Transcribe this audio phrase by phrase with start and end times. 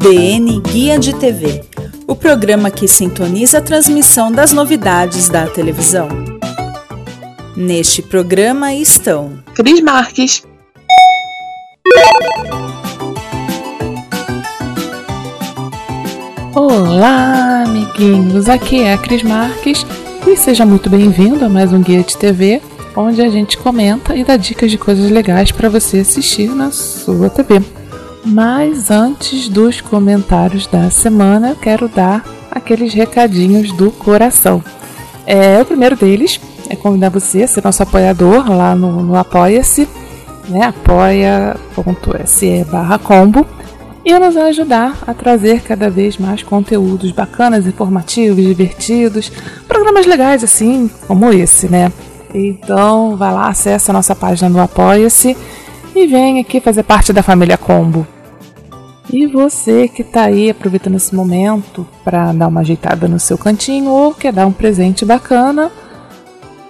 [0.00, 1.62] DN Guia de TV
[2.06, 6.08] o programa que sintoniza a transmissão das novidades da televisão.
[7.54, 10.42] Neste programa estão Cris Marques.
[16.54, 18.48] Olá, amiguinhos!
[18.48, 19.84] Aqui é a Cris Marques
[20.26, 22.62] e seja muito bem-vindo a mais um Guia de TV,
[22.96, 27.28] onde a gente comenta e dá dicas de coisas legais para você assistir na sua
[27.28, 27.79] TV.
[28.24, 34.62] Mas antes dos comentários da semana, eu quero dar aqueles recadinhos do coração.
[35.26, 39.88] É, o primeiro deles é convidar você a ser nosso apoiador lá no, no Apoia-se,
[40.48, 40.64] né?
[40.66, 43.46] apoia.se barra combo
[44.04, 49.30] e nos ajudar a trazer cada vez mais conteúdos bacanas, informativos, divertidos,
[49.68, 51.92] programas legais assim, como esse, né?
[52.32, 55.36] Então, vai lá, acessa a nossa página no Apoia-se
[56.00, 58.06] e vem aqui fazer parte da família Combo.
[59.12, 63.90] E você que está aí aproveitando esse momento para dar uma ajeitada no seu cantinho
[63.90, 65.70] ou quer dar um presente bacana,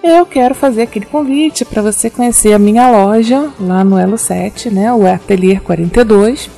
[0.03, 4.69] eu quero fazer aquele convite para você conhecer a minha loja lá no Elo 7,
[4.69, 6.49] né, o Atelier 42,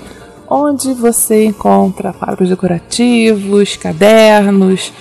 [0.50, 4.92] onde você encontra quadros decorativos, cadernos,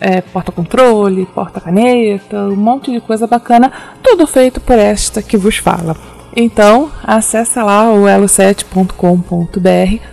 [0.00, 5.96] é, porta-controle, porta-caneta, um monte de coisa bacana, tudo feito por esta que vos fala.
[6.34, 10.12] Então, acessa lá o elo7.com.br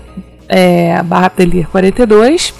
[0.49, 2.53] é, barra Atelier 42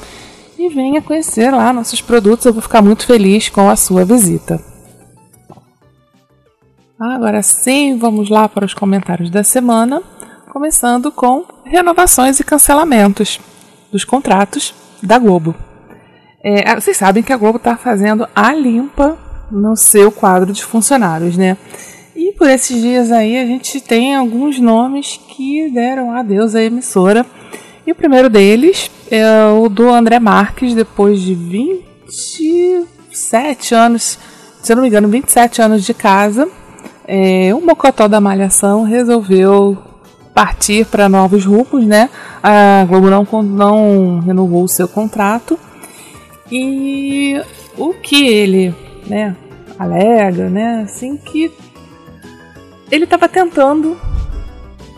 [0.58, 2.46] e venha conhecer lá nossos produtos.
[2.46, 4.62] Eu vou ficar muito feliz com a sua visita.
[7.00, 10.04] Agora sim, vamos lá para os comentários da semana,
[10.52, 13.40] começando com renovações e cancelamentos
[13.92, 15.56] dos contratos da Globo.
[16.44, 19.18] É, vocês sabem que a Globo está fazendo a limpa
[19.50, 21.58] no seu quadro de funcionários, né?
[22.40, 27.26] Por esses dias aí a gente tem alguns nomes que deram adeus à emissora.
[27.86, 34.18] E o primeiro deles é o do André Marques, depois de 27 anos,
[34.64, 36.48] se eu não me engano, 27 anos de casa.
[37.06, 39.78] É, o Mocotó da Malhação resolveu
[40.34, 42.10] partir para novos rumos, né?
[42.42, 45.60] A Globo não, não renovou o seu contrato.
[46.50, 47.36] E
[47.78, 48.74] o que ele,
[49.06, 49.36] né,
[49.78, 51.52] alega, né, assim que
[52.92, 53.98] ele estava tentando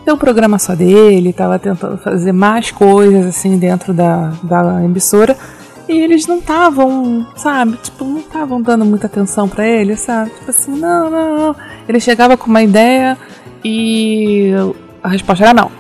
[0.03, 5.38] ter um programa só dele, estava tentando fazer mais coisas assim dentro da, da emissora
[5.88, 10.29] e eles não estavam, sabe, tipo, não estavam dando muita atenção para ele, sabe?
[10.31, 11.56] Tipo assim, não, não, não.
[11.88, 13.18] Ele chegava com uma ideia
[13.63, 14.52] e
[15.03, 15.72] a resposta era não,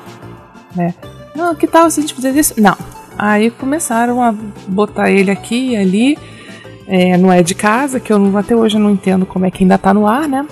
[0.75, 0.93] né?
[1.33, 2.53] Não, que tal se a gente fazer isso?
[2.59, 2.75] Não.
[3.17, 4.33] Aí começaram a
[4.67, 6.17] botar ele aqui e ali,
[6.87, 9.63] é, não é de casa, que eu até hoje eu não entendo como é que
[9.63, 10.45] ainda tá no ar, né?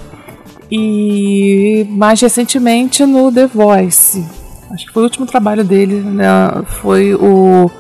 [0.72, 4.24] E mais recentemente no The Voice.
[4.72, 6.28] Acho que foi o último trabalho dele, né?
[6.66, 7.72] Foi o,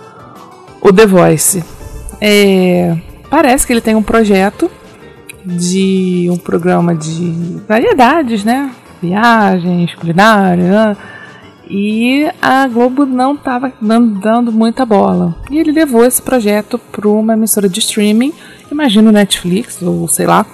[0.81, 1.63] o The Voice.
[2.19, 2.97] É,
[3.29, 4.69] parece que ele tem um projeto
[5.45, 8.72] de um programa de variedades, né?
[9.01, 10.97] Viagens, culinária.
[11.69, 15.35] E a Globo não estava dando muita bola.
[15.51, 18.33] E ele levou esse projeto para uma emissora de streaming,
[18.72, 20.45] imagino Netflix ou sei lá.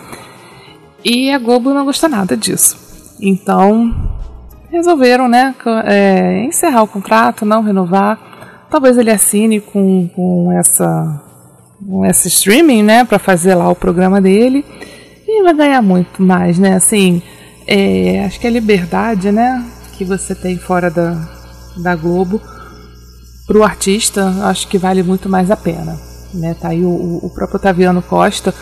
[1.05, 2.75] E a Globo não gostou nada disso.
[3.21, 3.93] Então
[4.71, 5.53] resolveram, né,
[5.85, 8.19] é, encerrar o contrato, não renovar.
[8.69, 11.21] Talvez ele assine com, com essa
[11.87, 14.65] com esse streaming, né, para fazer lá o programa dele
[15.27, 16.73] e vai ganhar muito mais, né?
[16.73, 17.21] Assim,
[17.67, 19.63] é, acho que a liberdade, né,
[19.97, 21.29] que você tem fora da,
[21.77, 22.41] da Globo
[23.45, 25.99] para o artista, acho que vale muito mais a pena,
[26.33, 26.55] né?
[26.59, 28.53] Tá aí o, o próprio Otaviano Costa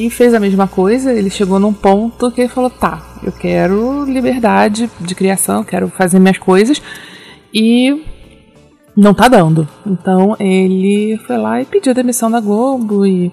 [0.00, 4.04] que fez a mesma coisa, ele chegou num ponto que ele falou: tá, eu quero
[4.04, 6.80] liberdade de criação, quero fazer minhas coisas
[7.52, 8.02] e
[8.96, 9.68] não tá dando.
[9.86, 13.30] Então ele foi lá e pediu demissão da Globo e,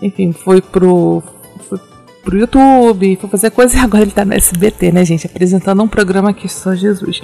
[0.00, 1.20] enfim, foi pro,
[1.68, 1.80] foi
[2.22, 5.26] pro YouTube, foi fazer coisa e agora ele tá no SBT, né, gente?
[5.26, 7.20] Apresentando um programa que só Jesus.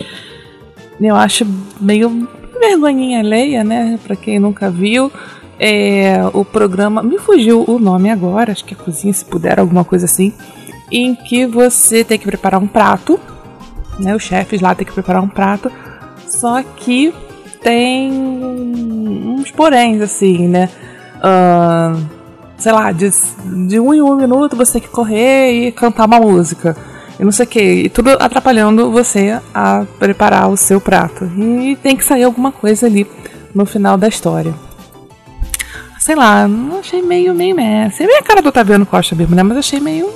[1.01, 1.47] Eu acho
[1.81, 2.29] meio
[2.61, 4.01] vergonhinha alheia, né?
[4.03, 5.13] Pra quem nunca viu
[5.61, 7.03] é, o programa.
[7.03, 10.33] Me fugiu o nome agora, acho que é cozinha, se puder, alguma coisa assim.
[10.91, 13.21] Em que você tem que preparar um prato,
[13.99, 14.17] né?
[14.17, 15.71] Os chefes lá têm que preparar um prato.
[16.27, 17.13] Só que
[17.63, 20.71] tem uns poréns, assim, né?
[21.19, 22.03] Uh,
[22.57, 23.11] sei lá, de,
[23.69, 26.75] de um em um minuto você tem que correr e cantar uma música.
[27.19, 27.61] E não sei o que.
[27.61, 31.31] E tudo atrapalhando você a preparar o seu prato.
[31.37, 33.07] E tem que sair alguma coisa ali
[33.55, 34.55] no final da história.
[36.01, 38.03] Sei lá, não achei meio, meio messa.
[38.03, 39.43] É meio a cara do Otaviano Costa mesmo, né?
[39.43, 40.09] Mas achei meio.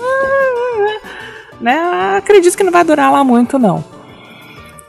[1.61, 1.79] Né?
[2.17, 3.85] Acredito que não vai durar lá muito, não.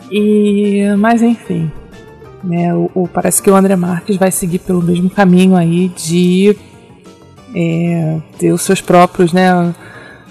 [0.09, 0.85] E.
[0.97, 1.69] Mas enfim.
[2.41, 6.55] Né, o, o, parece que o André Marques vai seguir pelo mesmo caminho aí de
[7.55, 9.51] é, ter os seus próprios, né?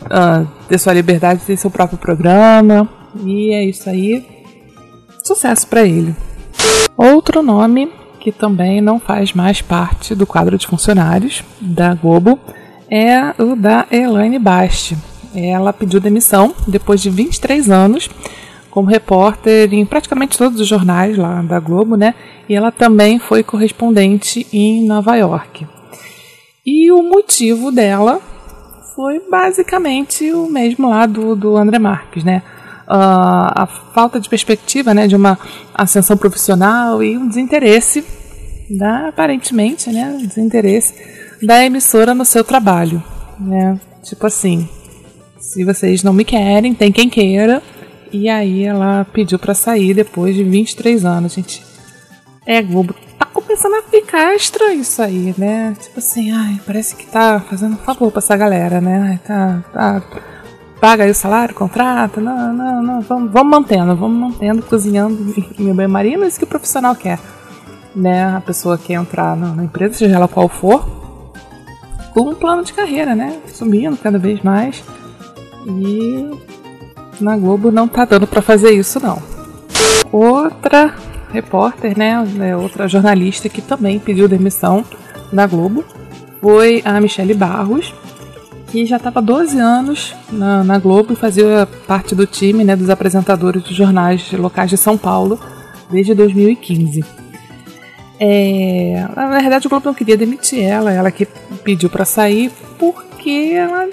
[0.03, 2.89] Uh, ter sua liberdade, ter seu próprio programa.
[3.23, 4.25] E é isso aí.
[5.27, 6.15] Sucesso para ele.
[6.97, 7.91] Outro nome
[8.25, 12.41] que também não faz mais parte do quadro de funcionários da Globo
[12.91, 14.97] é o da Elaine Basti.
[15.35, 18.09] Ela pediu demissão depois de 23 anos
[18.71, 22.15] como repórter em praticamente todos os jornais lá da Globo, né?
[22.49, 25.67] E ela também foi correspondente em Nova York.
[26.65, 28.23] E o motivo dela
[28.97, 32.43] foi basicamente o mesmo lá do, do André Marques, né?
[32.87, 35.39] Uh, a falta de perspectiva né, de uma
[35.75, 38.05] ascensão profissional e um desinteresse,
[38.71, 40.95] da, aparentemente, né, desinteresse
[41.43, 43.03] da emissora no seu trabalho.
[43.41, 43.81] Né?
[44.03, 44.69] Tipo assim,
[45.39, 47.63] se vocês não me querem, tem quem queira,
[48.13, 51.63] e aí ela pediu para sair depois de 23 anos, gente.
[52.47, 55.77] É, Globo, tá começando a ficar estranho isso aí, né?
[55.81, 59.11] Tipo assim, ai, parece que tá fazendo um favor pra essa galera, né?
[59.11, 60.03] Ai, tá, tá.
[60.85, 62.21] Paga aí o salário, contrata.
[62.21, 63.01] Não, não, não.
[63.01, 67.19] Vamos, vamos mantendo, vamos mantendo, cozinhando em bem marino, isso que o profissional quer.
[67.97, 68.37] Né?
[68.37, 70.87] A pessoa quer entrar na empresa, seja ela qual for,
[72.13, 73.39] com um plano de carreira, né?
[73.47, 74.85] Subindo cada vez mais.
[75.67, 76.31] E
[77.19, 79.23] na Globo não tá dando para fazer isso não.
[80.13, 80.95] Outra
[81.33, 84.85] repórter, né, é outra jornalista que também pediu demissão
[85.33, 85.83] da Globo
[86.43, 87.95] foi a Michele Barros,
[88.75, 92.91] que já estava 12 anos na, na, Globo e fazia parte do time né, dos
[92.91, 95.39] apresentadores dos jornais locais de São Paulo
[95.89, 97.05] desde 2015.
[98.19, 101.25] É, na verdade, o Globo não queria demitir ela, ela que
[101.63, 103.89] pediu para sair porque ela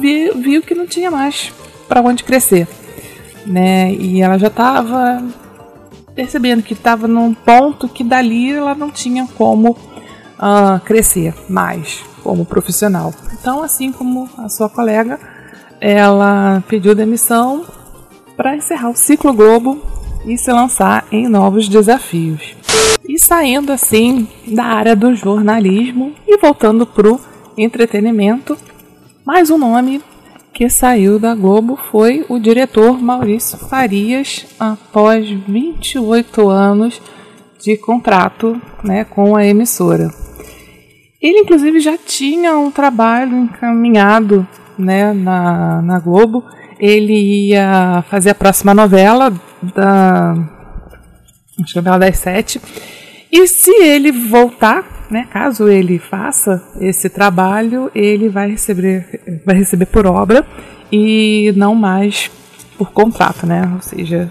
[0.00, 1.52] viu, viu que não tinha mais
[1.86, 2.66] para onde crescer,
[3.44, 3.92] né?
[3.92, 5.22] E ela já estava
[6.14, 12.44] percebendo que estava num ponto que dali ela não tinha como uh, crescer mais como
[12.44, 13.14] profissional.
[13.32, 15.18] Então, assim como a sua colega,
[15.80, 17.64] ela pediu demissão
[18.36, 19.80] para encerrar o ciclo Globo
[20.26, 22.56] e se lançar em novos desafios.
[23.08, 27.20] E saindo assim da área do jornalismo e voltando para o
[27.56, 28.58] entretenimento,
[29.24, 30.02] mais um nome
[30.52, 37.00] que saiu da Globo foi o diretor Maurício Farias, após 28 anos
[37.60, 40.25] de contrato né, com a emissora.
[41.26, 44.46] Ele, inclusive, já tinha um trabalho encaminhado
[44.78, 46.44] né, na, na Globo.
[46.78, 49.32] Ele ia fazer a próxima novela
[49.74, 50.34] da.
[51.60, 52.60] Acho que é novela das sete.
[53.32, 59.86] E se ele voltar né, caso ele faça esse trabalho, ele vai receber, vai receber
[59.86, 60.46] por obra
[60.92, 62.30] e não mais
[62.78, 63.68] por contrato, né?
[63.74, 64.30] Ou seja,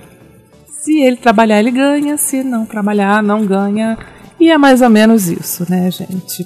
[0.68, 3.98] se ele trabalhar, ele ganha, se não trabalhar, não ganha.
[4.40, 6.46] E é mais ou menos isso, né, gente?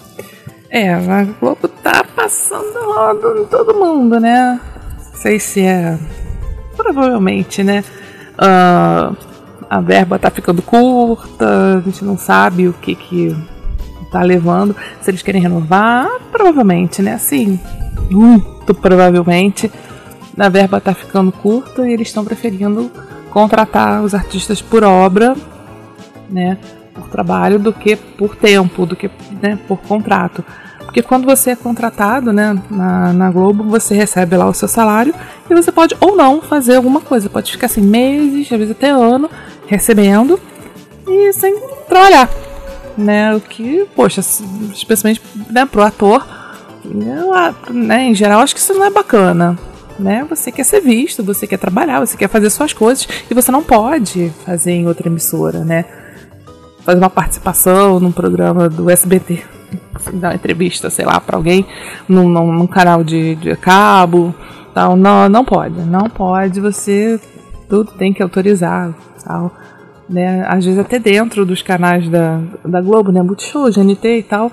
[0.69, 4.59] É, a Globo tá passando roda em todo mundo, né?
[4.97, 5.97] Não sei se é.
[6.77, 7.83] Provavelmente, né?
[8.35, 9.15] Uh,
[9.69, 13.35] a verba tá ficando curta, a gente não sabe o que que
[14.11, 14.75] tá levando.
[15.01, 17.13] Se eles querem renovar, provavelmente, né?
[17.13, 17.59] Assim,
[18.09, 19.71] muito provavelmente
[20.38, 22.89] a verba tá ficando curta e eles estão preferindo
[23.29, 25.35] contratar os artistas por obra,
[26.29, 26.57] né?
[26.99, 29.09] Por trabalho do que por tempo, do que
[29.41, 30.43] né, por contrato.
[30.79, 35.13] Porque quando você é contratado né, na, na Globo, você recebe lá o seu salário
[35.49, 37.29] e você pode ou não fazer alguma coisa.
[37.29, 39.29] Pode ficar assim meses, às vezes até ano,
[39.67, 40.39] recebendo
[41.07, 41.55] e sem
[41.87, 42.29] trabalhar
[42.99, 43.33] né?
[43.33, 44.21] O que, poxa,
[44.73, 46.27] especialmente né, pro ator,
[46.83, 49.57] né, em geral, acho que isso não é bacana.
[49.97, 50.25] Né?
[50.29, 53.61] Você quer ser visto, você quer trabalhar, você quer fazer suas coisas e você não
[53.61, 55.83] pode fazer em outra emissora, né?
[56.89, 59.43] Fazer uma participação num programa do SBT,
[60.13, 61.63] dar uma entrevista, sei lá, para alguém
[62.08, 64.34] num, num, num, canal de, de cabo,
[64.74, 66.60] tal, não, não pode, não pode.
[66.60, 67.19] Você
[67.69, 68.91] tudo tem que autorizar,
[69.24, 69.53] tal
[70.10, 70.43] né?
[70.48, 73.22] Às vezes até dentro dos canais da, da Globo, né?
[73.22, 74.51] Multishow, GNT e tal.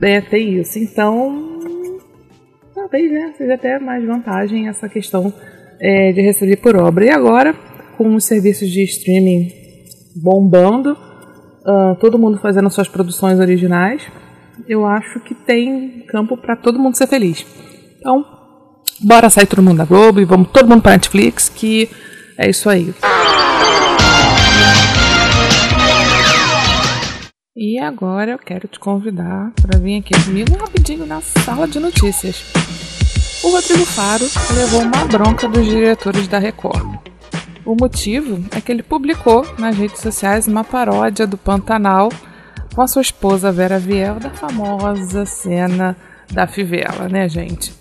[0.00, 0.78] É, tem isso.
[0.80, 1.60] Então,
[2.74, 3.32] talvez, né?
[3.38, 5.32] Seja até mais vantagem essa questão
[5.80, 7.04] é, de receber por obra.
[7.04, 7.54] E agora,
[7.96, 9.52] com os serviços de streaming
[10.16, 10.96] bombando,
[11.66, 14.02] uh, todo mundo fazendo suas produções originais,
[14.68, 17.44] eu acho que tem campo para todo mundo ser feliz.
[17.98, 18.24] Então,
[19.00, 21.88] bora sair todo mundo da Globo e vamos todo mundo para Netflix, que
[22.36, 22.94] é isso aí.
[27.54, 32.42] E agora eu quero te convidar para vir aqui comigo rapidinho na sala de notícias.
[33.44, 37.11] O Rodrigo Faro levou uma bronca dos diretores da Record.
[37.64, 42.08] O motivo é que ele publicou nas redes sociais uma paródia do Pantanal
[42.74, 45.96] com a sua esposa Vera Viel da famosa cena
[46.32, 47.72] da fivela, né, gente?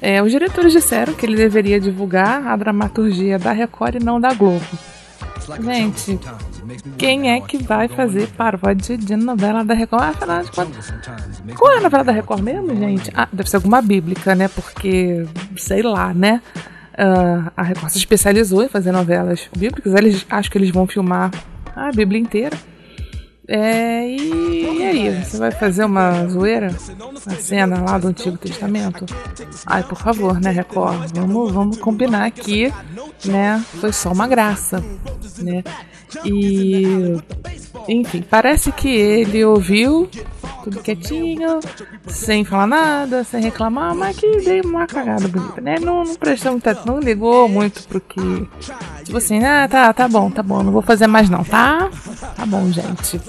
[0.00, 4.34] É, os diretores disseram que ele deveria divulgar a dramaturgia da Record e não da
[4.34, 4.66] Globo.
[5.62, 6.18] Gente,
[6.96, 10.02] quem é que vai fazer paródia de novela da Record?
[10.02, 10.92] Ah, afinal de contas,
[11.56, 13.10] qual é a novela da Record mesmo, gente?
[13.14, 14.48] Ah, deve ser alguma bíblica, né?
[14.48, 16.40] Porque, sei lá, né?
[17.00, 19.94] Uh, a Record se especializou em fazer novelas bíblicas.
[19.94, 21.30] Eles, acho que eles vão filmar
[21.74, 22.56] a Bíblia inteira.
[23.48, 26.68] É, e, e, aí, você vai fazer uma zoeira?
[27.26, 29.04] A cena lá do Antigo Testamento?
[29.66, 31.10] Ai, por favor, né, Record?
[31.14, 32.72] Vamos, vamos combinar aqui,
[33.24, 33.64] né?
[33.80, 34.84] Foi só uma graça,
[35.38, 35.64] né?
[36.24, 37.16] E
[37.88, 40.08] enfim, parece que ele ouviu
[40.62, 41.60] tudo quietinho,
[42.06, 45.76] sem falar nada, sem reclamar, mas que deu uma cagada bonita, né?
[45.80, 48.48] Não, não prestou muita não ligou muito pro que.
[49.04, 51.88] Tipo assim, ah, tá, tá bom, tá bom, não vou fazer mais não, tá?
[52.36, 53.20] Tá bom, gente.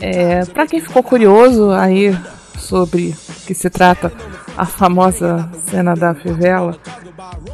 [0.00, 2.16] É, pra quem ficou curioso aí
[2.58, 4.12] sobre o que se trata
[4.56, 6.76] a famosa cena da fivela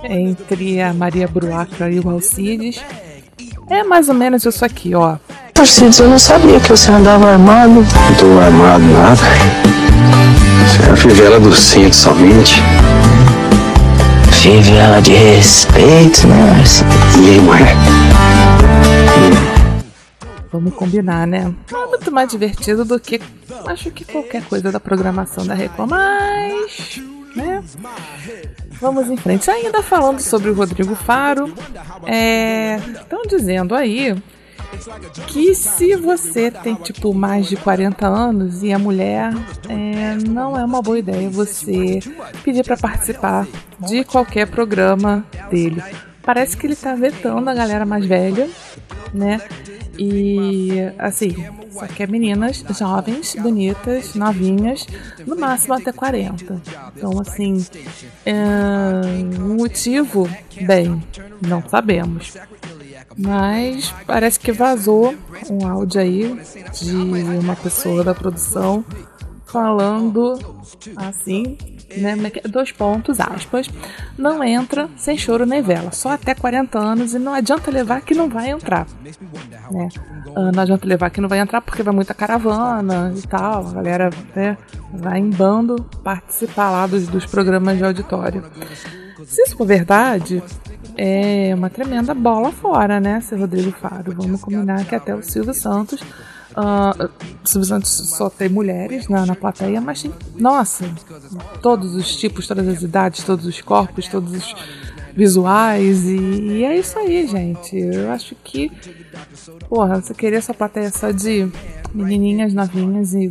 [0.05, 2.83] entre a Maria Bruaca e o Alcides,
[3.71, 5.17] é mais ou menos isso aqui, ó.
[5.53, 7.75] Tarcísio, eu não sabia que você andava armado.
[7.75, 9.21] Não tô armado nada.
[10.67, 12.63] Isso é a fivela do cinto somente.
[14.33, 16.63] Fivela de respeito, né?
[17.17, 17.77] E ué.
[20.53, 21.53] Vamos combinar, né?
[21.73, 23.21] É muito mais divertido do que
[23.67, 27.01] acho que qualquer coisa da programação da Record, mas
[27.35, 27.63] né?
[28.81, 29.51] Vamos em frente.
[29.51, 34.15] Ainda falando sobre o Rodrigo Faro, estão é, dizendo aí
[35.29, 39.33] que se você tem tipo mais de 40 anos e a mulher
[39.69, 42.01] é, não é uma boa ideia você
[42.45, 43.47] pedir para participar
[43.81, 45.83] de qualquer programa dele.
[46.29, 48.51] Parece que ele está vetando a galera mais velha,
[49.15, 49.41] né?
[49.99, 51.35] E assim,
[51.71, 54.87] só que é meninas jovens, bonitas, novinhas,
[55.27, 56.61] no máximo até 40.
[56.95, 57.65] Então, assim,
[58.27, 58.35] é...
[59.41, 60.29] o motivo,
[60.67, 61.03] bem,
[61.41, 62.35] não sabemos.
[63.17, 65.15] Mas parece que vazou
[65.49, 66.41] um áudio aí
[66.79, 68.85] de uma pessoa da produção
[69.49, 70.39] falando
[70.97, 71.57] assim
[71.97, 72.15] né,
[72.49, 73.69] dois pontos, aspas,
[74.17, 78.15] não entra sem choro nem vela, só até 40 anos e não adianta levar que
[78.15, 78.87] não vai entrar.
[79.71, 79.89] Né?
[80.29, 83.73] Uh, não adianta levar que não vai entrar porque vai muita caravana e tal, a
[83.73, 84.59] galera né,
[84.93, 88.45] vai em bando participar lá dos, dos programas de auditório.
[89.25, 90.43] Se isso for verdade,
[90.97, 94.13] é uma tremenda bola fora, né, seu Rodrigo Faro?
[94.15, 96.01] Vamos combinar que até o Silvio Santos
[96.59, 97.09] Uh,
[97.85, 100.93] só tem mulheres na, na plateia, mas tem, nossa,
[101.63, 104.57] todos os tipos, todas as idades, todos os corpos, todos os
[105.15, 107.77] visuais, e, e é isso aí, gente.
[107.77, 108.73] Eu acho que,
[109.69, 111.49] porra, você queria sua plateia só de
[111.95, 113.29] menininhas novinhas e,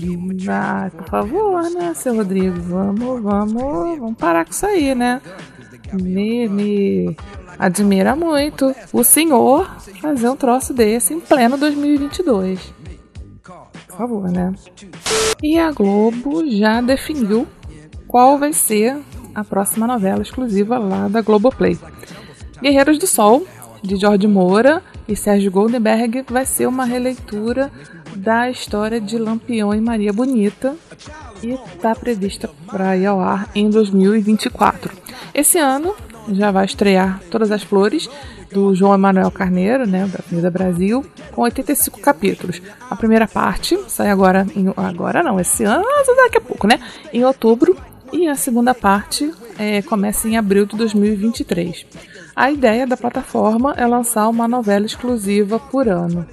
[0.49, 5.21] ah, por favor, né, seu Rodrigo, vamos, vamos, vamos parar com isso aí, né?
[5.91, 7.17] Me, me
[7.59, 9.69] admira muito o senhor
[10.01, 12.77] fazer um troço desse em pleno 2022
[13.97, 14.53] favor, né?
[15.41, 17.47] E a Globo já definiu
[18.07, 18.97] qual vai ser
[19.35, 21.77] a próxima novela exclusiva lá da Globoplay.
[22.61, 23.45] Guerreiros do Sol,
[23.83, 27.71] de Jorge Moura e Sérgio Goldenberg, vai ser uma releitura
[28.15, 30.75] da história de Lampião e Maria Bonita
[31.43, 34.91] e está prevista para ir ao ar em 2024.
[35.33, 35.93] Esse ano
[36.31, 38.09] já vai estrear Todas as Flores,
[38.57, 42.59] do João Emanuel Carneiro, né, da Avenida Brasil, com 85 capítulos.
[42.89, 45.85] A primeira parte sai agora, em, agora não, esse ano,
[46.23, 46.79] daqui a pouco, né,
[47.13, 47.77] em outubro,
[48.11, 51.85] e a segunda parte é, começa em abril de 2023.
[52.35, 56.25] A ideia da plataforma é lançar uma novela exclusiva por ano.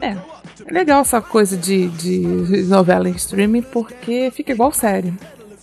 [0.00, 0.16] É,
[0.64, 5.12] é legal essa coisa de, de novela em streaming porque fica igual série,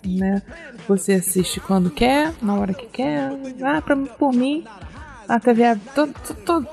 [0.06, 0.42] né?
[0.88, 3.30] Você assiste quando quer, na hora que quer.
[3.62, 4.64] Ah, pra, por mim,
[5.28, 6.14] a TV todo,
[6.46, 6.68] todo,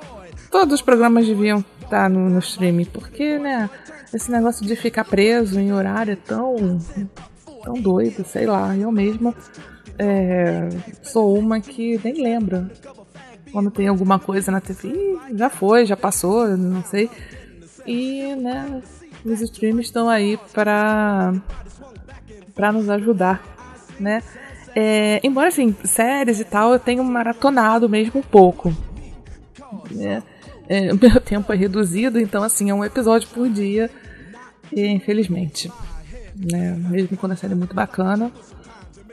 [0.51, 3.69] todos os programas deviam estar no, no streaming, porque, né,
[4.13, 6.79] esse negócio de ficar preso em horário é tão,
[7.63, 9.35] tão doido, sei lá, eu mesma
[9.99, 10.69] é,
[11.03, 12.71] sou uma que nem lembra
[13.53, 15.17] quando tem alguma coisa na TV.
[15.35, 17.09] Já foi, já passou, não sei.
[17.87, 18.83] E, né,
[19.25, 21.33] os streams estão aí para
[22.55, 23.43] para nos ajudar,
[23.99, 24.23] né?
[24.75, 28.75] É, embora assim, séries e tal, eu tenho maratonado mesmo um pouco.
[29.91, 30.23] Né?
[30.69, 33.91] É, o meu tempo é reduzido, então assim, é um episódio por dia,
[34.73, 35.71] e, infelizmente.
[36.35, 36.77] Né?
[36.91, 38.33] Mesmo quando a série é muito bacana,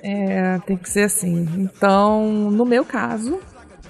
[0.01, 1.47] é, tem que ser assim.
[1.57, 3.39] Então, no meu caso,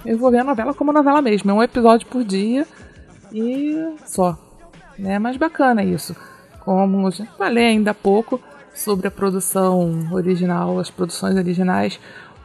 [0.04, 1.50] eu vou ver a novela como novela mesmo.
[1.50, 2.66] É um episódio por dia
[3.32, 3.74] e
[4.04, 4.38] só.
[5.02, 6.14] É mais bacana isso.
[6.60, 8.40] Como eu falei ainda há pouco
[8.74, 12.00] sobre a produção original, as produções originais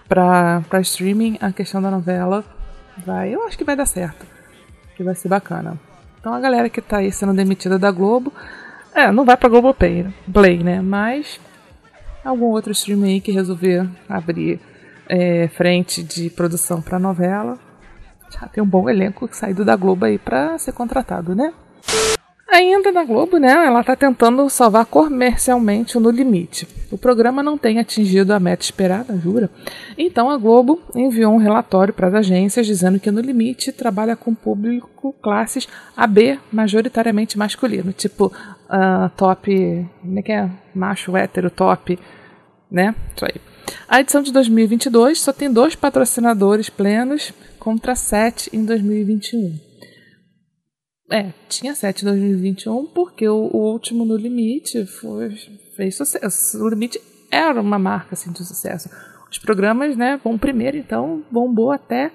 [0.08, 2.44] para streaming, a questão da novela
[3.06, 4.26] vai, eu acho que vai dar certo.
[4.96, 5.80] Que vai ser bacana.
[6.20, 8.34] Então a galera que tá aí sendo demitida da Globo,
[8.94, 10.82] é, não vai pra Globo Play, né?
[10.82, 11.40] Mas
[12.24, 14.60] algum outro streaming aí que resolver abrir
[15.08, 17.58] é, frente de produção para novela,
[18.30, 21.54] já tem um bom elenco saído da Globo aí para ser contratado, né?
[22.50, 26.66] Ainda na Globo, né, ela está tentando salvar comercialmente o No Limite.
[26.90, 29.50] O programa não tem atingido a meta esperada, jura?
[29.98, 34.34] Então a Globo enviou um relatório para as agências dizendo que No Limite trabalha com
[34.34, 40.50] público classes AB majoritariamente masculino, tipo uh, top, como é que é?
[40.74, 42.00] Macho hétero top,
[42.72, 42.96] né?
[43.14, 43.42] Isso aí.
[43.90, 49.67] A edição de 2022 só tem dois patrocinadores plenos contra sete em 2021.
[51.10, 55.30] É, tinha sete em 2021 porque o, o, último No Limite foi,
[55.76, 56.62] fez sucesso.
[56.62, 57.00] O Limite
[57.32, 58.90] era uma marca assim, de sucesso.
[59.32, 62.12] Os programas, né, bom, primeiro então bombou até,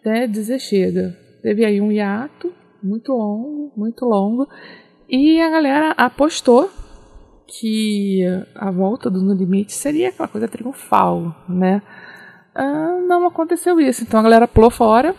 [0.00, 1.18] até dizer chega.
[1.42, 4.48] Teve aí um hiato muito longo, muito longo,
[5.08, 6.70] e a galera apostou
[7.46, 8.22] que
[8.54, 11.82] a volta do No Limite seria aquela coisa triunfal, né?
[12.54, 15.14] Ah, não aconteceu isso, então a galera pulou fora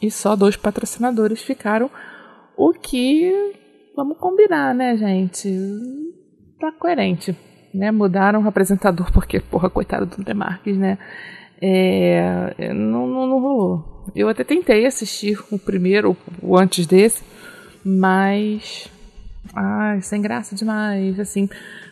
[0.00, 1.90] e só dois patrocinadores ficaram
[2.56, 3.52] o que,
[3.94, 5.48] vamos combinar, né, gente?
[6.60, 7.36] Tá coerente,
[7.72, 7.90] né?
[7.90, 10.98] Mudaram o apresentador porque, porra, coitado do André Marques, né?
[11.60, 13.96] É, não, não, não rolou.
[14.14, 17.22] Eu até tentei assistir o primeiro, o antes desse,
[17.84, 18.88] mas.
[19.54, 21.18] Ai, sem graça demais.
[21.18, 21.48] Assim,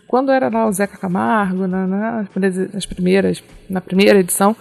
[0.06, 2.26] quando era lá o Zeca Camargo, na, na,
[2.72, 4.54] nas primeiras, na primeira edição,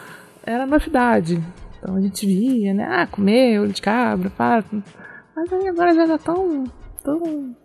[0.45, 1.41] era novidade.
[1.77, 2.87] Então a gente via, né?
[2.89, 4.63] Ah, comer olho de cabra, para.
[5.35, 6.63] Mas aí agora já tá tão.
[7.03, 7.55] tão.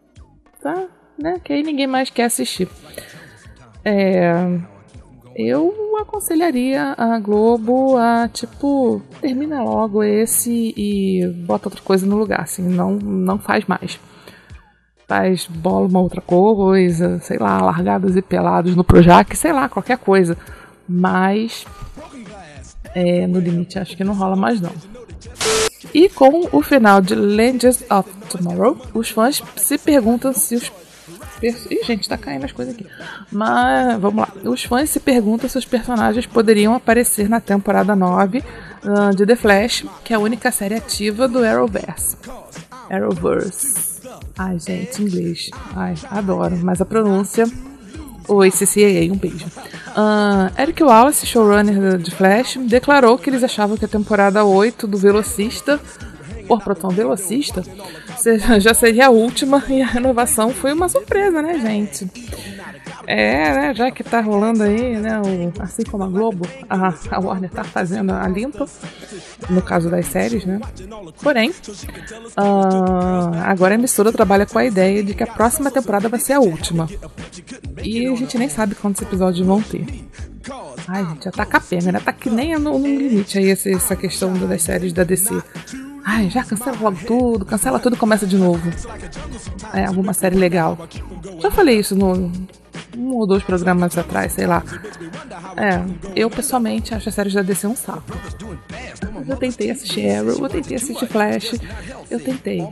[0.62, 0.86] tá?
[1.18, 1.40] Né?
[1.42, 2.68] Que aí ninguém mais quer assistir.
[3.84, 4.32] É.
[5.36, 12.40] Eu aconselharia a Globo a, tipo, termina logo esse e bota outra coisa no lugar,
[12.40, 14.00] assim, não, não faz mais.
[15.06, 19.98] Faz bola uma outra coisa, sei lá, largados e pelados no Projac, sei lá, qualquer
[19.98, 20.36] coisa.
[20.88, 21.64] Mas
[22.94, 24.72] é, no limite acho que não rola mais não.
[25.94, 30.72] E com o final de Legends of Tomorrow, os fãs se perguntam se os
[31.42, 32.84] Ih, gente, tá caindo as coisas aqui.
[33.30, 34.50] Mas, vamos lá.
[34.50, 39.36] Os fãs se perguntam se os personagens poderiam aparecer na temporada 9 uh, de The
[39.36, 42.16] Flash, que é a única série ativa do Arrowverse.
[42.90, 44.00] Arrowverse.
[44.36, 45.50] Ai, gente, inglês.
[45.76, 46.56] Ai, adoro.
[46.56, 47.44] Mas a pronúncia
[48.28, 49.46] Oi, CCAA, um beijo.
[49.46, 54.98] Uh, Eric Wallace, showrunner de Flash, declarou que eles achavam que a temporada 8 do
[54.98, 55.80] Velocista,
[56.46, 57.64] por Proton Velocista,
[58.60, 62.06] já seria a última e a renovação foi uma surpresa, né, gente?
[63.10, 67.18] É, né, já que tá rolando aí, né, o, assim como a Globo, a, a
[67.18, 68.66] Warner tá fazendo a limpa,
[69.48, 70.60] no caso das séries, né?
[71.22, 76.20] Porém, uh, agora a emissora trabalha com a ideia de que a próxima temporada vai
[76.20, 76.86] ser a última.
[77.82, 79.86] E a gente nem sabe quantos episódios vão ter.
[80.86, 82.00] Ai, gente, já tá capenga, né?
[82.00, 85.32] Tá que nem no, no limite aí essa, essa questão das séries da DC.
[86.04, 88.70] Ai, já cancela logo tudo, cancela tudo e começa de novo.
[89.72, 90.76] É, alguma série legal.
[91.40, 92.30] Já falei isso no,
[92.96, 94.62] um ou dois programas atrás, sei lá.
[95.56, 95.82] É,
[96.14, 98.12] eu pessoalmente acho a série da DC um saco.
[99.26, 101.54] Eu tentei assistir Arrow, eu tentei assistir Flash,
[102.10, 102.66] eu tentei.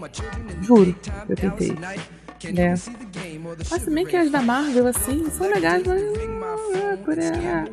[0.62, 0.95] Juro,
[1.29, 1.77] eu tentei.
[2.44, 2.75] Né?
[3.70, 6.03] Mas também que as da Marvel, assim, são legais, mas.
[7.18, 7.64] É,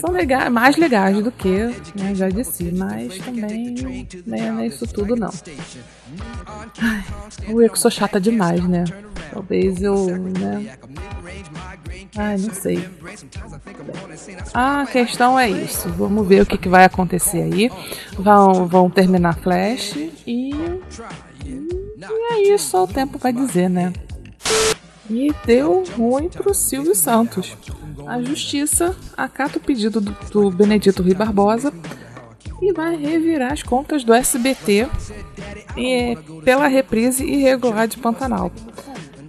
[0.00, 4.86] são legais, mais legais do que né, já disse, mas também né, não é isso
[4.86, 5.30] tudo não.
[6.80, 7.04] Ai,
[7.48, 8.84] eu que sou chata demais, né?
[9.32, 10.76] Talvez eu, né?
[12.16, 12.88] Ai, não sei.
[14.52, 15.88] A questão é isso.
[15.90, 17.70] Vamos ver o que, que vai acontecer aí.
[18.16, 20.52] Vão, vão terminar Flash e.
[22.34, 23.92] E é isso, o tempo vai dizer, né?
[25.08, 27.56] E deu ruim pro Silvio Santos.
[28.06, 31.72] A justiça acata o pedido do, do Benedito Rui Barbosa
[32.60, 34.88] e vai revirar as contas do SBT
[35.76, 38.50] e, pela reprise irregular de Pantanal.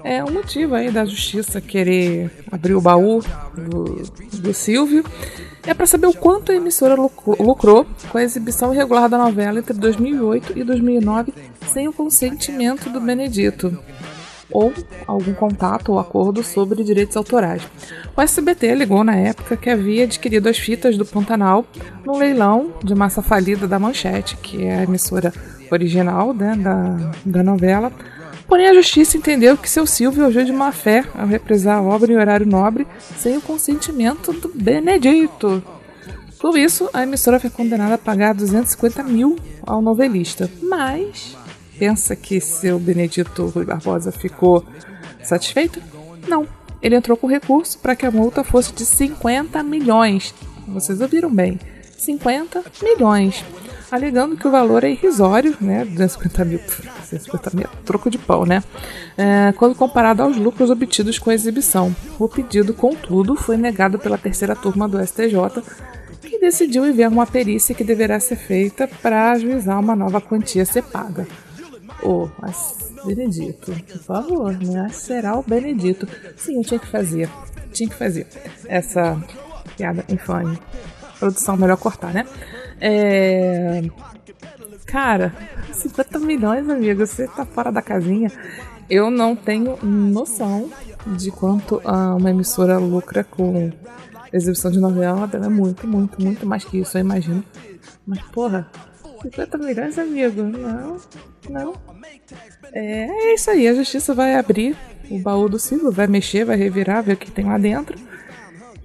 [0.03, 3.21] É um motivo aí da justiça querer abrir o baú
[3.55, 4.03] do,
[4.39, 5.03] do Silvio
[5.67, 9.73] é para saber o quanto a emissora lucrou com a exibição irregular da novela entre
[9.73, 11.33] 2008 e 2009
[11.67, 13.77] sem o consentimento do Benedito
[14.51, 14.71] ou
[15.07, 17.63] algum contato ou acordo sobre direitos autorais.
[18.15, 21.65] O SBT alegou na época que havia adquirido as fitas do Pantanal
[22.05, 25.33] no leilão de massa falida da Manchete, que é a emissora
[25.71, 27.91] original né, da, da novela,
[28.47, 32.11] Porém, a justiça entendeu que seu Silvio agiu de má fé ao represar a obra
[32.11, 32.85] em horário nobre
[33.17, 35.63] sem o consentimento do Benedito.
[36.39, 40.49] Por isso, a emissora foi condenada a pagar 250 mil ao novelista.
[40.61, 41.35] Mas,
[41.79, 44.63] pensa que seu Benedito Rui Barbosa ficou
[45.23, 45.81] satisfeito?
[46.27, 46.47] Não.
[46.81, 50.35] Ele entrou com recurso para que a multa fosse de 50 milhões.
[50.67, 51.59] Vocês ouviram bem.
[51.97, 53.43] 50 milhões
[53.95, 58.63] alegando que o valor é irrisório, né, 250 mil, 250 mil, troco de pau, né,
[59.17, 61.95] é, quando comparado aos lucros obtidos com a exibição.
[62.19, 65.63] O pedido, contudo, foi negado pela terceira turma do STJ,
[66.21, 70.65] que decidiu enviar uma perícia que deverá ser feita para ajuizar uma nova quantia a
[70.65, 71.27] ser paga.
[72.03, 72.27] Oh,
[73.05, 74.89] Benedito, por favor, né?
[74.89, 76.07] Será o Benedito.
[76.35, 77.29] Sim, eu tinha que fazer.
[77.71, 78.27] Tinha que fazer
[78.67, 79.17] essa
[79.77, 80.59] piada infame.
[81.19, 82.25] Produção, melhor cortar, né?
[82.79, 83.81] É...
[84.85, 85.33] Cara,
[85.73, 88.31] 50 milhões, amigo, você tá fora da casinha.
[88.89, 90.69] Eu não tenho noção
[91.07, 91.81] de quanto
[92.17, 93.71] uma emissora lucra com
[94.31, 95.29] exibição de novela.
[95.33, 97.43] É muito, muito, muito mais que isso, eu imagino.
[98.05, 98.69] Mas, porra,
[99.23, 100.43] 50 milhões, amigo?
[100.43, 100.97] Não,
[101.49, 101.73] não.
[102.71, 104.77] É, é isso aí, a justiça vai abrir
[105.09, 107.97] o baú do Silvio, vai mexer, vai revirar, ver o que tem lá dentro.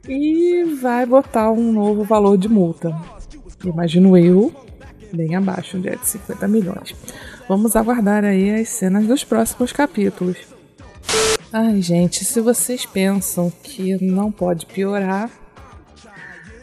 [0.08, 2.96] E vai botar um novo valor de multa
[3.64, 4.52] imagino eu,
[5.12, 6.94] bem abaixo de 50 milhões.
[7.48, 10.36] Vamos aguardar aí as cenas dos próximos capítulos.
[11.52, 15.28] Ai, gente, se vocês pensam que não pode piorar,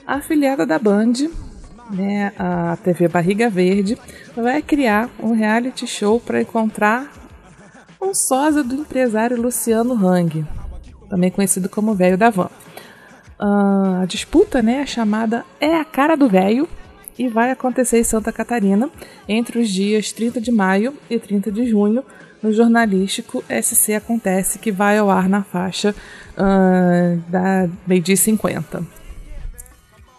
[0.06, 1.14] a afiliada da Band,
[1.92, 3.98] né, a TV Barriga Verde,
[4.36, 7.12] vai criar um reality show para encontrar
[8.02, 10.46] um sósia do empresário Luciano Hang,
[11.10, 12.50] também conhecido como Velho da Van.
[13.40, 16.68] Uh, a disputa, né, chamada É a Cara do Velho,
[17.18, 18.90] e vai acontecer em Santa Catarina
[19.28, 22.04] entre os dias 30 de maio e 30 de junho
[22.42, 25.96] no jornalístico SC Acontece, que vai ao ar na faixa
[26.34, 28.86] uh, da meio-dia 50.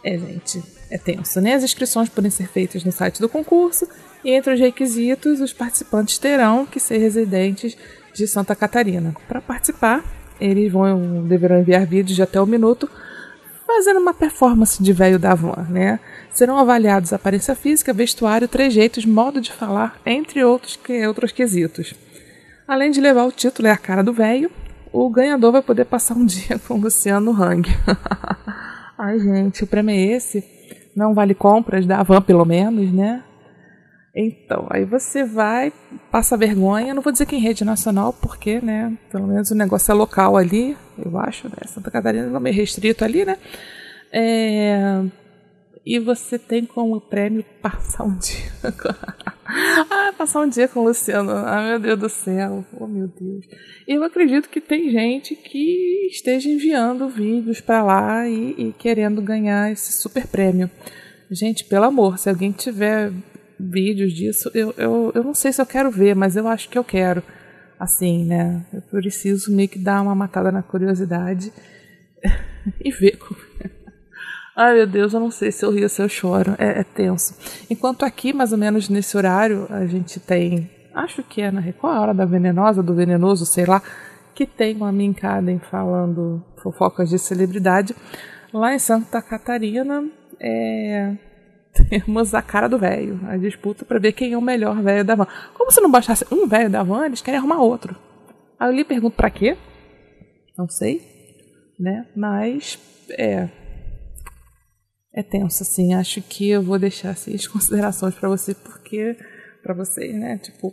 [0.04, 1.54] É, gente, é tenso, né?
[1.54, 3.86] As inscrições podem ser feitas no site do concurso
[4.24, 7.76] e entre os requisitos, os participantes terão que ser residentes
[8.12, 9.14] de Santa Catarina.
[9.28, 10.04] Para participar,
[10.40, 12.88] eles vão deverão enviar vídeos de até um minuto
[13.68, 16.00] fazendo uma performance de velho da van, né?
[16.32, 21.92] Serão avaliados aparência física, vestuário, trejeitos, modo de falar, entre outros, que, outros quesitos.
[22.66, 24.50] Além de levar o título e a cara do velho,
[24.90, 27.68] o ganhador vai poder passar um dia com o Luciano Hang.
[28.96, 30.42] Ai, gente, o prêmio é esse.
[30.96, 33.22] Não vale compras da Van, pelo menos, né?
[34.20, 35.72] Então, aí você vai,
[36.10, 39.92] passa vergonha, não vou dizer que em rede nacional, porque, né, pelo menos o negócio
[39.92, 43.38] é local ali, eu acho, né, Santa Catarina é meio restrito ali, né,
[44.12, 45.04] é,
[45.86, 48.50] e você tem como prêmio passar um dia
[49.88, 53.46] ah, passar um dia com o Luciano, ah, meu Deus do céu, oh meu Deus.
[53.86, 59.70] Eu acredito que tem gente que esteja enviando vídeos para lá e, e querendo ganhar
[59.70, 60.68] esse super prêmio.
[61.30, 63.12] Gente, pelo amor, se alguém tiver
[63.58, 64.50] vídeos disso.
[64.54, 67.22] Eu, eu, eu não sei se eu quero ver, mas eu acho que eu quero.
[67.78, 68.64] Assim, né?
[68.72, 71.52] Eu preciso meio que dar uma matada na curiosidade
[72.84, 73.40] e ver como.
[73.64, 73.70] É.
[74.56, 76.56] Ai meu Deus, eu não sei se eu rio se eu choro.
[76.58, 77.36] É, é, tenso.
[77.70, 80.68] Enquanto aqui, mais ou menos nesse horário, a gente tem.
[80.92, 83.80] Acho que é na Record, a hora da venenosa, do venenoso, sei lá,
[84.34, 87.94] que tem uma Minkaden falando fofocas de celebridade.
[88.52, 90.04] Lá em Santa Catarina,
[90.40, 91.14] é,
[91.84, 95.14] temos a cara do velho, a disputa para ver quem é o melhor velho da
[95.14, 95.26] van.
[95.54, 97.96] Como se não bastasse um velho da van, eles querem arrumar outro.
[98.58, 99.56] Aí eu lhe pergunto para quê?
[100.56, 101.00] Não sei,
[101.78, 102.06] né?
[102.16, 102.78] Mas
[103.10, 103.48] é
[105.14, 105.94] é tenso assim.
[105.94, 109.16] Acho que eu vou deixar assim, as considerações para você porque
[109.62, 110.38] para vocês, né?
[110.38, 110.72] Tipo,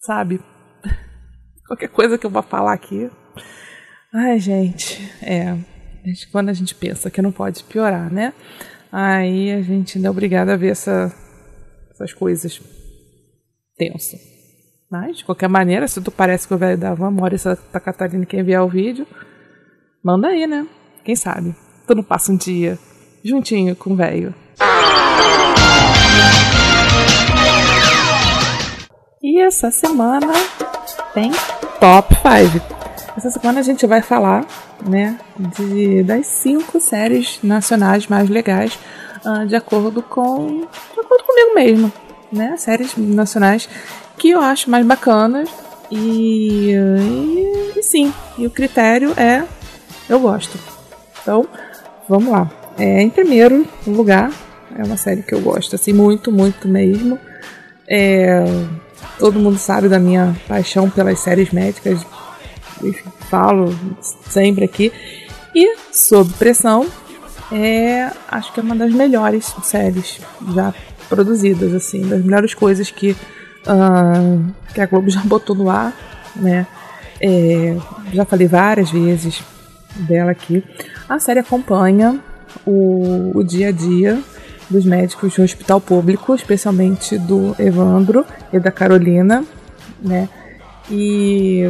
[0.00, 0.40] sabe?
[1.66, 3.10] Qualquer coisa que eu vou falar aqui.
[4.12, 5.56] Ai, gente, é.
[6.32, 8.32] Quando a gente pensa que não pode piorar, né?
[8.90, 11.12] Aí a gente ainda é obrigado a ver essa,
[11.90, 12.60] essas coisas.
[13.76, 14.16] Tenso.
[14.90, 18.24] Mas, de qualquer maneira, se tu parece que o velho da van, Maurício da Catarina,
[18.24, 19.06] quem enviar o vídeo,
[20.02, 20.66] manda aí, né?
[21.04, 21.54] Quem sabe?
[21.86, 22.78] Tu não passa um dia
[23.22, 24.34] juntinho com o velho.
[29.22, 30.32] E essa semana
[31.12, 31.30] tem
[31.78, 32.77] Top 5.
[33.18, 34.46] Essa semana a gente vai falar,
[34.88, 38.78] né, de, das cinco séries nacionais mais legais,
[39.26, 40.60] uh, de acordo com,
[40.94, 41.92] de acordo comigo mesmo,
[42.30, 43.68] né, séries nacionais
[44.16, 45.50] que eu acho mais bacanas
[45.90, 49.42] e, e, e sim, e o critério é
[50.08, 50.56] eu gosto.
[51.20, 51.44] Então,
[52.08, 52.48] vamos lá.
[52.78, 54.30] É, em primeiro lugar,
[54.78, 57.18] é uma série que eu gosto, assim, muito, muito mesmo.
[57.88, 58.44] É,
[59.18, 62.06] todo mundo sabe da minha paixão pelas séries médicas,
[62.82, 63.74] enfim, falo
[64.28, 64.92] sempre aqui.
[65.54, 66.86] E Sob Pressão
[67.50, 70.20] é, acho que é uma das melhores séries
[70.54, 70.74] já
[71.08, 75.94] produzidas, assim, das melhores coisas que, uh, que a Globo já botou no ar,
[76.36, 76.66] né?
[77.20, 77.76] É,
[78.12, 79.42] já falei várias vezes
[79.96, 80.62] dela aqui.
[81.08, 82.20] A série acompanha
[82.66, 84.22] o, o dia a dia
[84.70, 89.44] dos médicos do hospital público, especialmente do Evandro e da Carolina,
[90.00, 90.28] né?
[90.90, 91.64] E,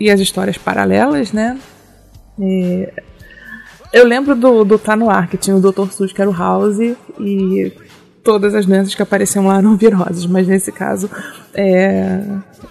[0.00, 1.58] e as histórias paralelas, né?
[2.38, 2.88] E,
[3.92, 5.90] eu lembro do, do Tá No Ar, que tinha o Dr.
[5.90, 6.78] Sus, que era o House,
[7.20, 7.72] e
[8.24, 11.10] todas as doenças que apareciam lá eram viroses, mas nesse caso,
[11.52, 12.20] é,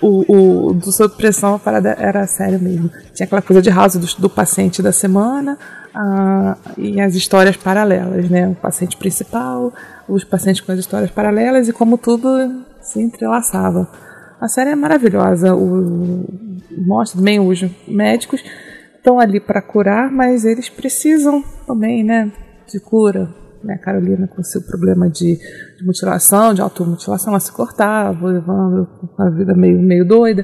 [0.01, 2.89] o, o do sob pressão a parada era sério mesmo.
[3.13, 5.57] Tinha aquela coisa de House do, do paciente da semana
[5.93, 8.47] a, e as histórias paralelas, né?
[8.47, 9.71] O paciente principal,
[10.07, 13.87] os pacientes com as histórias paralelas e como tudo se entrelaçava.
[14.41, 16.25] A série é maravilhosa, o,
[16.87, 18.43] mostra também os médicos
[18.95, 22.31] estão ali para curar, mas eles precisam também, né,
[22.67, 23.29] de cura,
[23.63, 25.35] né, Carolina com seu problema de,
[25.77, 30.43] de mutilação, de automutilação, ela se cortava, o Evandro com a vida meio, meio doida,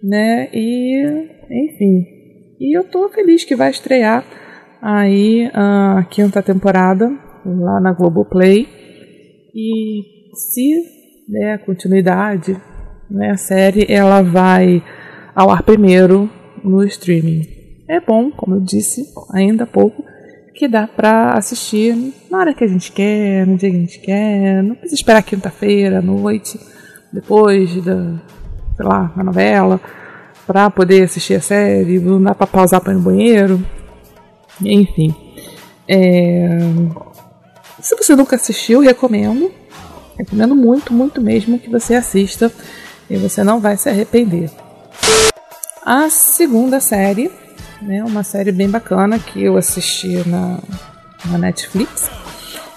[0.00, 1.04] né, e
[1.50, 2.06] enfim.
[2.60, 4.24] E eu tô feliz que vai estrear
[4.80, 7.10] aí a quinta temporada
[7.44, 8.68] lá na Globoplay.
[9.52, 10.02] E
[10.34, 10.82] se
[11.28, 12.56] der né, continuidade,
[13.10, 14.82] né, a série ela vai
[15.34, 16.30] ao ar primeiro
[16.62, 17.46] no streaming.
[17.88, 20.04] É bom, como eu disse ainda há pouco,
[20.54, 21.94] que dá para assistir
[22.30, 25.22] na hora que a gente quer, no dia que a gente quer, não precisa esperar
[25.22, 26.58] quinta-feira, à noite,
[27.12, 28.14] depois da,
[28.76, 29.80] sei lá, da novela,
[30.46, 33.64] para poder assistir a série, não dá para pausar para ir no banheiro,
[34.64, 35.14] enfim.
[35.88, 36.58] É...
[37.80, 39.52] Se você nunca assistiu, recomendo,
[40.18, 42.50] recomendo muito, muito mesmo que você assista
[43.08, 44.50] e você não vai se arrepender.
[45.84, 47.30] A segunda série
[47.80, 48.02] né?
[48.04, 50.58] Uma série bem bacana que eu assisti na,
[51.26, 52.10] na Netflix.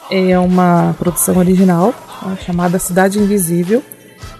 [0.09, 1.93] É uma produção original
[2.25, 3.83] né, chamada Cidade Invisível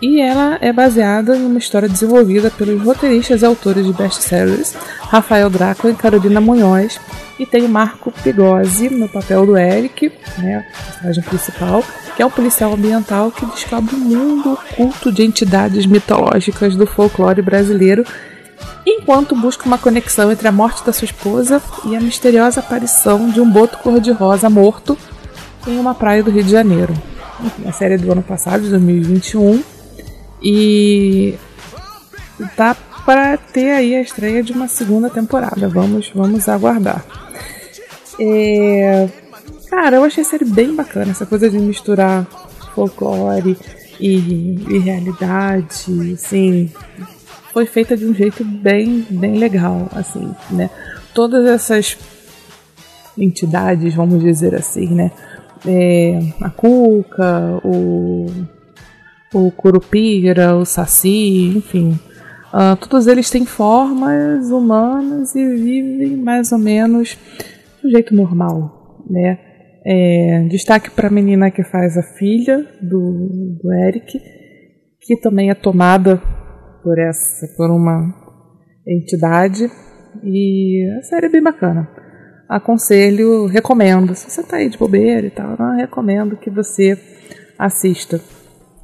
[0.02, 5.50] e ela é baseada em uma história desenvolvida pelos roteiristas e autores de best-sellers Rafael
[5.50, 7.00] Drácula e Carolina Munhoz
[7.38, 11.84] e tem Marco Pigozzi no papel do Eric, né, o personagem principal,
[12.16, 17.42] que é um policial ambiental que descobre o mundo oculto de entidades mitológicas do folclore
[17.42, 18.06] brasileiro
[18.86, 23.40] enquanto busca uma conexão entre a morte da sua esposa e a misteriosa aparição de
[23.40, 24.98] um boto cor-de-rosa morto
[25.68, 26.94] em uma praia do Rio de Janeiro.
[27.66, 29.64] A série é do ano passado, de 2021,
[30.42, 31.36] e
[32.56, 32.76] tá
[33.06, 35.68] para ter aí a estreia de uma segunda temporada.
[35.68, 37.06] Vamos, vamos aguardar.
[38.20, 39.08] É...
[39.70, 42.26] Cara, eu achei a série bem bacana, essa coisa de misturar
[42.74, 43.58] folclore
[44.00, 46.72] e, e realidade, assim,
[47.54, 50.70] foi feita de um jeito bem, bem legal, assim, né?
[51.14, 51.98] Todas essas
[53.18, 55.12] entidades, vamos dizer assim, né?
[55.66, 58.28] É, a cuca, o,
[59.34, 62.00] o curupira, o saci, enfim,
[62.54, 67.18] uh, todos eles têm formas humanas e vivem mais ou menos
[67.84, 69.40] um jeito normal, né?
[69.86, 74.20] É, destaque para a menina que faz a filha do, do Eric,
[75.00, 76.22] que também é tomada
[76.84, 78.14] por essa, por uma
[78.86, 79.72] entidade
[80.24, 81.88] e a série é bem bacana.
[82.48, 84.16] Aconselho, recomendo.
[84.16, 86.98] Se você está aí de bobeira e tal, recomendo que você
[87.58, 88.20] assista.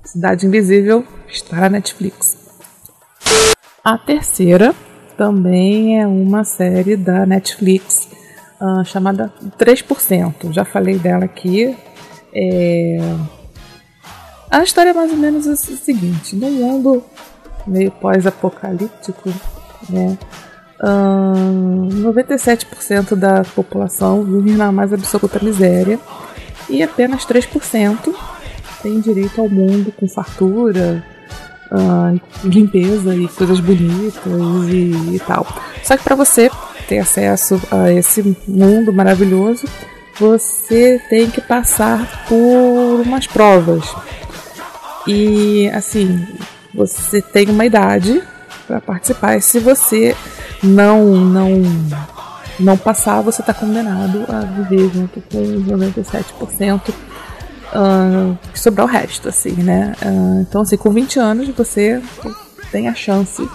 [0.06, 2.38] Cidade Invisível está na Netflix.
[3.84, 4.74] A terceira
[5.18, 8.08] também é uma série da Netflix
[8.62, 10.52] uh, chamada 3%.
[10.52, 11.76] Já falei dela aqui.
[12.34, 12.98] É...
[14.52, 17.04] A história é mais ou menos o seguinte: no mundo
[17.66, 19.34] meio pós-apocalíptico,
[19.90, 20.18] né?
[20.82, 25.98] Uh, 97% da população vive na mais absoluta miséria
[26.70, 28.14] e apenas 3%
[28.86, 31.04] tem direito ao mundo com fartura,
[31.72, 34.24] uh, limpeza e coisas bonitas
[34.70, 35.48] e, e tal.
[35.84, 36.52] Só que para você
[36.88, 39.68] ter acesso a esse mundo maravilhoso,
[40.20, 43.92] você tem que passar por umas provas.
[45.08, 46.28] E assim,
[46.72, 48.22] você tem uma idade
[48.68, 49.36] para participar.
[49.36, 50.16] E se você
[50.62, 51.50] não não
[52.60, 56.94] não passar, você está condenado a viver junto com os 97%
[57.74, 59.94] uh, sobrar o resto, assim, né?
[60.04, 62.02] Uh, então, assim, com 20 anos você
[62.72, 63.48] tem a chance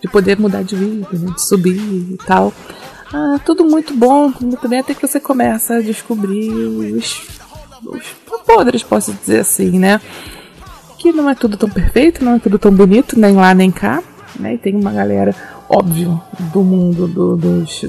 [0.00, 1.32] de poder mudar de vida, né?
[1.34, 1.78] de subir
[2.12, 2.52] e tal.
[3.12, 4.32] Ah, tudo muito bom,
[4.68, 7.22] bem, até que você começa a descobrir os,
[7.84, 8.02] os
[8.44, 10.00] podres, posso dizer assim, né?
[10.98, 14.02] Que não é tudo tão perfeito, não é tudo tão bonito, nem lá nem cá,
[14.38, 14.54] né?
[14.54, 15.34] E tem uma galera,
[15.68, 16.20] óbvio,
[16.52, 17.84] do mundo do, dos,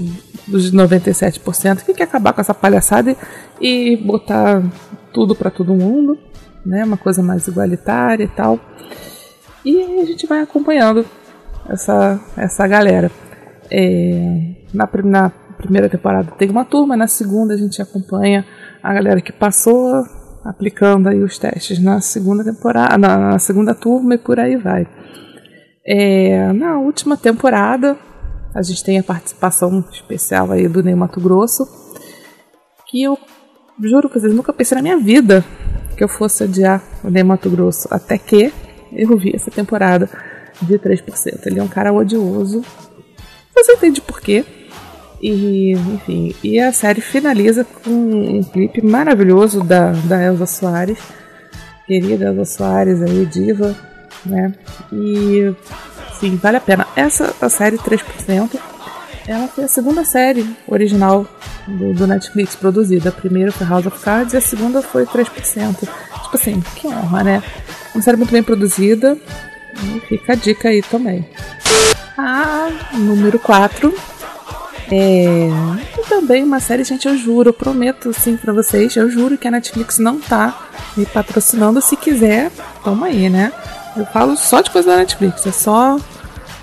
[0.47, 3.15] dos 97% que quer acabar com essa palhaçada
[3.59, 4.61] e, e botar
[5.17, 6.15] tudo para todo mundo,
[6.63, 6.85] né?
[6.85, 8.59] Uma coisa mais igualitária e tal.
[9.65, 11.03] E a gente vai acompanhando
[11.67, 13.09] essa, essa galera.
[13.71, 18.45] É, na, na primeira temporada tem uma turma, na segunda a gente acompanha
[18.83, 20.05] a galera que passou
[20.45, 24.87] aplicando aí os testes na segunda temporada, na, na segunda turma e por aí vai.
[25.83, 27.97] É, na última temporada
[28.53, 31.67] a gente tem a participação especial aí do Ney Mato Grosso,
[32.85, 33.17] que eu
[33.81, 35.43] juro pra vocês, nunca pensei na minha vida
[35.95, 38.53] que eu fosse adiar o Ney Mato Grosso, até que
[38.91, 40.09] eu vi essa temporada
[40.61, 41.45] de 3%.
[41.45, 42.63] Ele é um cara odioso.
[43.53, 44.45] Você entende por quê.
[45.19, 50.99] E, enfim, e a série finaliza com um clipe maravilhoso da, da Elza Soares,
[51.87, 53.75] querida Elza Soares aí, diva,
[54.23, 54.53] né?
[54.93, 55.55] E,
[56.19, 56.85] sim, vale a pena.
[56.95, 58.59] Essa a série 3%,
[59.27, 61.27] ela foi a segunda série original
[61.67, 63.09] do, do Netflix produzida.
[63.09, 65.79] A primeira foi House of Cards e a segunda foi 3%.
[65.79, 65.89] Tipo
[66.33, 67.43] assim, que honra, né?
[67.93, 69.17] Uma série muito bem produzida,
[69.83, 71.27] e fica a dica aí também.
[72.17, 73.93] A número 4
[74.91, 75.49] é
[76.07, 79.51] também uma série, gente, eu juro, eu prometo sim pra vocês, eu juro que a
[79.51, 81.81] Netflix não tá me patrocinando.
[81.81, 82.49] Se quiser,
[82.83, 83.51] toma aí, né?
[83.95, 85.97] Eu falo só de coisa da Netflix, é só,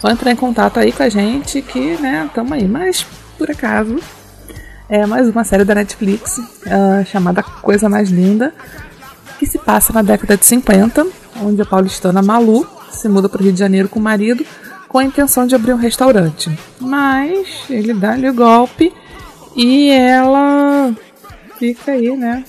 [0.05, 2.69] só entrar em contato aí com a gente que, né, tamo aí.
[2.69, 3.07] Mas,
[3.39, 3.99] por acaso,
[4.87, 8.53] é mais uma série da Netflix uh, chamada Coisa Mais Linda,
[9.39, 11.07] que se passa na década de 50,
[11.41, 14.45] onde a paulistana Malu se muda para o Rio de Janeiro com o marido
[14.91, 16.51] com a intenção de abrir um restaurante.
[16.79, 18.93] Mas ele dá-lhe o golpe
[19.57, 20.95] e ela
[21.59, 22.45] fica aí, né?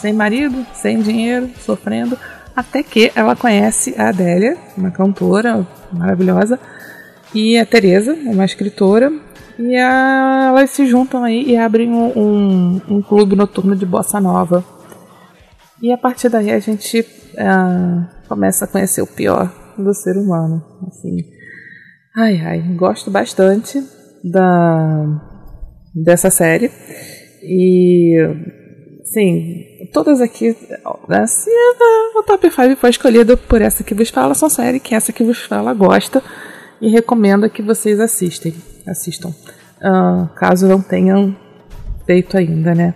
[0.00, 2.16] sem marido, sem dinheiro, sofrendo.
[2.56, 6.58] Até que ela conhece a Adélia, uma cantora maravilhosa,
[7.34, 9.12] e a Teresa, uma escritora,
[9.58, 14.20] e a, elas se juntam aí e abrem um, um, um, clube noturno de bossa
[14.20, 14.64] nova.
[15.82, 20.62] E a partir daí a gente uh, começa a conhecer o pior do ser humano.
[20.86, 21.16] Assim,
[22.16, 23.82] ai, ai, gosto bastante
[24.22, 25.30] da
[25.94, 26.70] dessa série
[27.42, 28.16] e
[29.04, 30.56] sim, todas aqui,
[31.08, 31.50] assim,
[32.16, 35.24] o top 5 foi escolhido por essa que vos fala, são séries que essa que
[35.24, 36.22] vos fala gosta
[36.80, 38.54] e recomenda que vocês assistem,
[38.86, 41.34] assistam, uh, caso não tenham
[42.06, 42.94] feito ainda, né?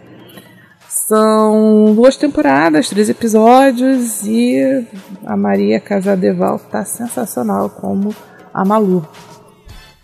[0.89, 4.87] São duas temporadas, três episódios e
[5.25, 8.15] a Maria Casadeval tá sensacional como
[8.53, 9.07] a Malu.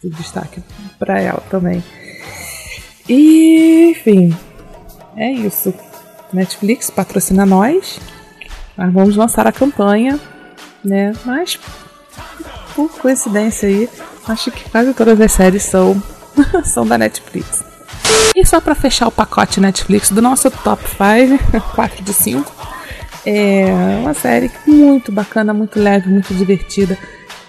[0.03, 0.63] De destaque
[0.99, 1.83] para ela também.
[3.09, 4.37] E, enfim,
[5.17, 5.73] é isso.
[6.35, 8.01] Netflix patrocina nós.
[8.77, 10.19] Nós vamos lançar a campanha,
[10.85, 11.13] né?
[11.25, 11.59] Mas,
[12.75, 13.89] por coincidência aí,
[14.27, 16.03] acho que quase todas as séries são,
[16.65, 17.65] são da Netflix.
[18.35, 22.53] E só para fechar o pacote Netflix do nosso top 5, 4 de 5,
[23.25, 23.67] é
[24.01, 26.99] uma série muito bacana, muito leve, muito divertida,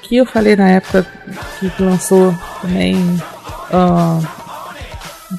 [0.03, 1.07] que eu falei na época
[1.59, 4.25] que lançou também, uh,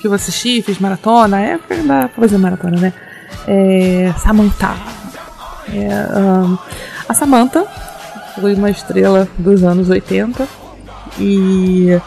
[0.01, 2.93] que eu assisti, fiz maratona, é época pra fazer maratona, né?
[3.47, 4.75] É, Samantha.
[5.69, 6.59] É, um,
[7.09, 7.67] a Samantha
[8.41, 10.47] foi uma estrela dos anos 80
[11.19, 11.99] e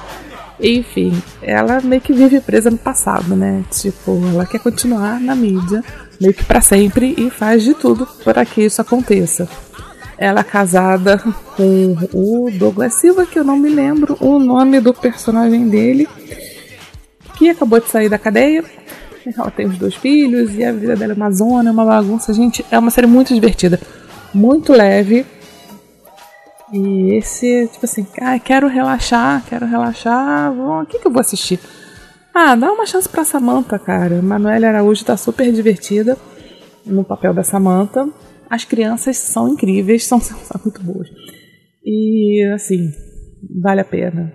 [0.61, 3.63] enfim, ela meio que vive presa no passado, né?
[3.71, 5.81] Tipo, ela quer continuar na mídia,
[6.19, 9.47] meio que para sempre, e faz de tudo para que isso aconteça.
[10.17, 11.17] Ela é casada
[11.55, 16.09] com o Douglas Silva, que eu não me lembro o nome do personagem dele,
[17.35, 18.65] que acabou de sair da cadeia.
[19.25, 22.33] Ela tem os dois filhos e a vida dela é uma zona, é uma bagunça.
[22.33, 23.79] Gente, é uma série muito divertida,
[24.33, 25.25] muito leve
[26.71, 31.59] e esse, tipo assim, ah, quero relaxar, quero relaxar, o que, que eu vou assistir?
[32.33, 34.21] Ah, dá uma chance pra Samantha, cara.
[34.21, 36.15] Manuela Araújo tá super divertida
[36.85, 38.07] no papel da Samantha.
[38.49, 41.07] as crianças são incríveis, são, são muito boas.
[41.83, 42.91] E assim,
[43.61, 44.31] vale a pena.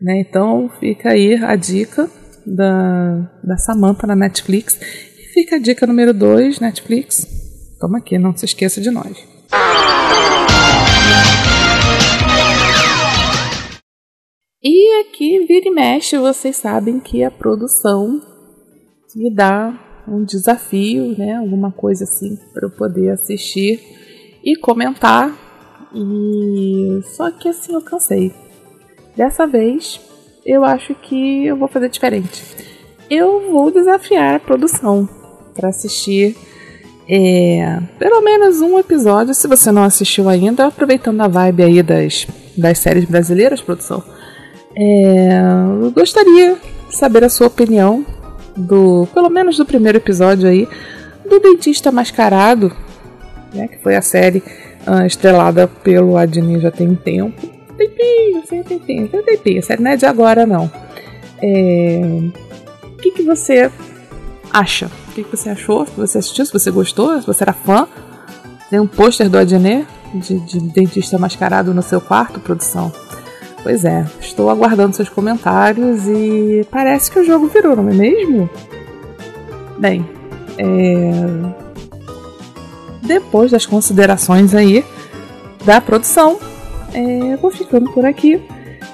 [0.00, 0.20] Né?
[0.20, 2.08] Então fica aí a dica
[2.46, 4.78] da, da Samantha na Netflix.
[5.18, 7.26] E fica a dica número 2, Netflix.
[7.80, 9.16] Toma aqui, não se esqueça de nós.
[14.62, 18.22] E aqui, vira e mexe, vocês sabem que a produção
[19.14, 21.36] me dá um desafio, né?
[21.36, 23.80] Alguma coisa assim para eu poder assistir
[24.42, 25.36] e comentar.
[25.94, 28.32] E só que assim eu cansei.
[29.16, 30.00] Dessa vez
[30.44, 32.42] eu acho que eu vou fazer diferente.
[33.10, 35.08] Eu vou desafiar a produção
[35.54, 36.36] para assistir
[37.08, 42.26] é, pelo menos um episódio, se você não assistiu ainda, aproveitando a vibe aí das,
[42.56, 44.02] das séries brasileiras, produção.
[44.76, 45.40] É,
[45.82, 46.56] eu gostaria
[46.88, 48.04] de saber a sua opinião
[48.56, 50.66] do, pelo menos do primeiro episódio aí,
[51.28, 52.74] do Dentista Mascarado,
[53.52, 54.42] né, que foi a série
[54.86, 57.53] uh, estrelada pelo Adnei já tem tempo.
[57.76, 59.58] Tempinho, sem tempinho, tem tempinho.
[59.58, 60.70] A série não é de agora, não.
[61.42, 62.00] É,
[62.84, 63.70] o que, que você
[64.52, 64.90] acha?
[65.08, 65.84] O que, que você achou?
[65.86, 67.88] Se você assistiu, se você gostou, se você era fã?
[68.70, 72.92] Tem um pôster do Adnei de, de dentista mascarado no seu quarto, produção?
[73.62, 78.48] Pois é, estou aguardando seus comentários e parece que o jogo virou, não é mesmo?
[79.78, 80.06] Bem,
[80.58, 81.10] é...
[83.02, 84.84] depois das considerações aí
[85.64, 86.38] da produção,
[86.94, 87.36] é...
[87.36, 88.40] vou ficando por aqui.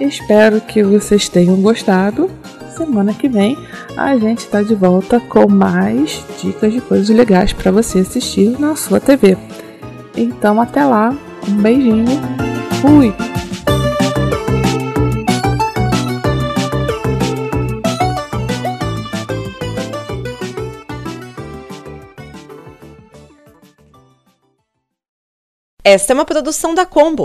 [0.00, 2.30] Espero que vocês tenham gostado.
[2.76, 3.56] Semana que vem
[3.96, 8.74] a gente está de volta com mais dicas de coisas legais para você assistir na
[8.74, 9.36] sua TV.
[10.16, 11.14] Então até lá,
[11.46, 12.06] um beijinho,
[12.80, 13.14] fui!
[25.84, 27.24] Esta é uma produção da Combo.